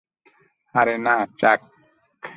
[0.75, 1.59] আরে না, চাক।